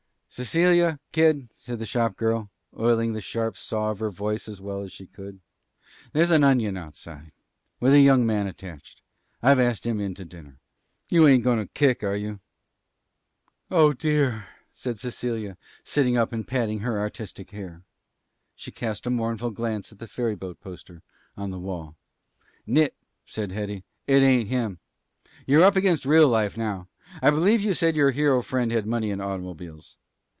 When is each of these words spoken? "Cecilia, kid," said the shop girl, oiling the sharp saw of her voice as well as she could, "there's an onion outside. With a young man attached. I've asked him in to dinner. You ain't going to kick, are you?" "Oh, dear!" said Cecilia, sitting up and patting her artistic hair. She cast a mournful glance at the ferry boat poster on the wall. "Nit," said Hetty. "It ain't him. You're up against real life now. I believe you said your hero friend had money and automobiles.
"Cecilia, 0.33 0.97
kid," 1.11 1.49
said 1.53 1.77
the 1.79 1.85
shop 1.85 2.15
girl, 2.15 2.49
oiling 2.79 3.11
the 3.11 3.19
sharp 3.19 3.57
saw 3.57 3.91
of 3.91 3.99
her 3.99 4.09
voice 4.09 4.47
as 4.47 4.61
well 4.61 4.81
as 4.81 4.93
she 4.93 5.05
could, 5.05 5.41
"there's 6.13 6.31
an 6.31 6.41
onion 6.45 6.77
outside. 6.77 7.33
With 7.81 7.91
a 7.91 7.99
young 7.99 8.25
man 8.25 8.47
attached. 8.47 9.01
I've 9.43 9.59
asked 9.59 9.85
him 9.85 9.99
in 9.99 10.15
to 10.15 10.23
dinner. 10.23 10.61
You 11.09 11.27
ain't 11.27 11.43
going 11.43 11.59
to 11.59 11.67
kick, 11.67 12.01
are 12.01 12.15
you?" 12.15 12.39
"Oh, 13.69 13.91
dear!" 13.91 14.47
said 14.73 14.99
Cecilia, 14.99 15.57
sitting 15.83 16.15
up 16.15 16.31
and 16.31 16.47
patting 16.47 16.79
her 16.79 16.97
artistic 16.97 17.51
hair. 17.51 17.83
She 18.55 18.71
cast 18.71 19.05
a 19.05 19.09
mournful 19.09 19.49
glance 19.51 19.91
at 19.91 19.99
the 19.99 20.07
ferry 20.07 20.35
boat 20.37 20.61
poster 20.61 21.01
on 21.35 21.49
the 21.49 21.59
wall. 21.59 21.97
"Nit," 22.65 22.95
said 23.25 23.51
Hetty. 23.51 23.83
"It 24.07 24.23
ain't 24.23 24.47
him. 24.47 24.79
You're 25.45 25.65
up 25.65 25.75
against 25.75 26.05
real 26.05 26.29
life 26.29 26.55
now. 26.55 26.87
I 27.21 27.31
believe 27.31 27.59
you 27.59 27.73
said 27.73 27.97
your 27.97 28.11
hero 28.11 28.41
friend 28.41 28.71
had 28.71 28.85
money 28.87 29.11
and 29.11 29.21
automobiles. 29.21 29.97